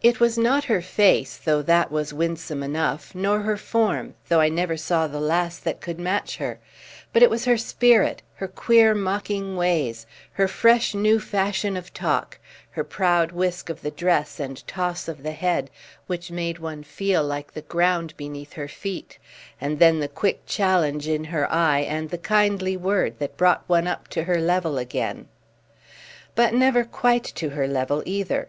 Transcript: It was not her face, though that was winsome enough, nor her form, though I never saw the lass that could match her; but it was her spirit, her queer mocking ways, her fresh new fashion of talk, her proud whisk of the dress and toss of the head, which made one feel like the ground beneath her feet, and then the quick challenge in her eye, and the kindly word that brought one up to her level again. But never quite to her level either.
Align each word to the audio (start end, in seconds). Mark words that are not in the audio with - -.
It 0.00 0.18
was 0.18 0.38
not 0.38 0.64
her 0.64 0.80
face, 0.80 1.36
though 1.36 1.60
that 1.60 1.92
was 1.92 2.14
winsome 2.14 2.62
enough, 2.62 3.14
nor 3.14 3.40
her 3.40 3.58
form, 3.58 4.14
though 4.30 4.40
I 4.40 4.48
never 4.48 4.78
saw 4.78 5.06
the 5.06 5.20
lass 5.20 5.58
that 5.58 5.82
could 5.82 5.98
match 6.00 6.38
her; 6.38 6.58
but 7.12 7.22
it 7.22 7.28
was 7.28 7.44
her 7.44 7.58
spirit, 7.58 8.22
her 8.36 8.48
queer 8.48 8.94
mocking 8.94 9.58
ways, 9.58 10.06
her 10.32 10.48
fresh 10.48 10.94
new 10.94 11.20
fashion 11.20 11.76
of 11.76 11.92
talk, 11.92 12.38
her 12.70 12.82
proud 12.82 13.32
whisk 13.32 13.68
of 13.68 13.82
the 13.82 13.90
dress 13.90 14.40
and 14.40 14.66
toss 14.66 15.06
of 15.06 15.22
the 15.22 15.32
head, 15.32 15.68
which 16.06 16.30
made 16.30 16.60
one 16.60 16.82
feel 16.82 17.22
like 17.22 17.52
the 17.52 17.60
ground 17.60 18.16
beneath 18.16 18.54
her 18.54 18.68
feet, 18.68 19.18
and 19.60 19.78
then 19.80 20.00
the 20.00 20.08
quick 20.08 20.46
challenge 20.46 21.06
in 21.08 21.24
her 21.24 21.46
eye, 21.52 21.80
and 21.80 22.08
the 22.08 22.16
kindly 22.16 22.74
word 22.74 23.18
that 23.18 23.36
brought 23.36 23.64
one 23.66 23.86
up 23.86 24.08
to 24.08 24.22
her 24.24 24.40
level 24.40 24.78
again. 24.78 25.28
But 26.34 26.54
never 26.54 26.84
quite 26.84 27.24
to 27.34 27.50
her 27.50 27.68
level 27.68 28.02
either. 28.06 28.48